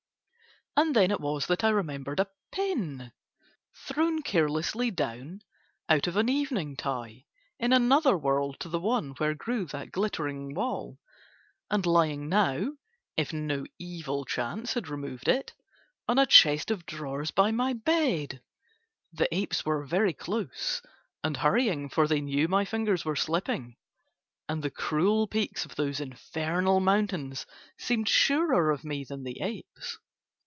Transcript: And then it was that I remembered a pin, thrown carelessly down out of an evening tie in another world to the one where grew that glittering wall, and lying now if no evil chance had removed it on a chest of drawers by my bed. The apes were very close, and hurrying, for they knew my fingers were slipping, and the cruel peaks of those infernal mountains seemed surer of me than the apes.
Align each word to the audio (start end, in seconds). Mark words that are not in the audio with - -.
And 0.77 0.95
then 0.95 1.11
it 1.11 1.19
was 1.19 1.47
that 1.47 1.65
I 1.65 1.69
remembered 1.69 2.21
a 2.21 2.29
pin, 2.49 3.11
thrown 3.85 4.21
carelessly 4.21 4.89
down 4.89 5.41
out 5.89 6.07
of 6.07 6.15
an 6.15 6.29
evening 6.29 6.77
tie 6.77 7.25
in 7.59 7.73
another 7.73 8.17
world 8.17 8.57
to 8.61 8.69
the 8.69 8.79
one 8.79 9.11
where 9.17 9.33
grew 9.35 9.65
that 9.65 9.91
glittering 9.91 10.55
wall, 10.55 10.97
and 11.69 11.85
lying 11.85 12.29
now 12.29 12.71
if 13.17 13.33
no 13.33 13.65
evil 13.79 14.23
chance 14.23 14.73
had 14.75 14.87
removed 14.87 15.27
it 15.27 15.51
on 16.07 16.17
a 16.17 16.25
chest 16.25 16.71
of 16.71 16.85
drawers 16.85 17.31
by 17.31 17.51
my 17.51 17.73
bed. 17.73 18.41
The 19.11 19.27
apes 19.35 19.65
were 19.65 19.83
very 19.85 20.13
close, 20.13 20.81
and 21.21 21.35
hurrying, 21.35 21.89
for 21.89 22.07
they 22.07 22.21
knew 22.21 22.47
my 22.47 22.63
fingers 22.63 23.03
were 23.03 23.17
slipping, 23.17 23.75
and 24.47 24.63
the 24.63 24.71
cruel 24.71 25.27
peaks 25.27 25.65
of 25.65 25.75
those 25.75 25.99
infernal 25.99 26.79
mountains 26.79 27.45
seemed 27.77 28.07
surer 28.07 28.71
of 28.71 28.85
me 28.85 29.03
than 29.03 29.23
the 29.23 29.41
apes. 29.41 29.97